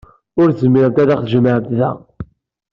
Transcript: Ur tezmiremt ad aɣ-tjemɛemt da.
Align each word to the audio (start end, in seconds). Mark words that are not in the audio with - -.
Ur 0.41 0.47
tezmiremt 0.51 0.97
ad 1.03 1.09
aɣ-tjemɛemt 1.15 1.69
da. 1.77 1.89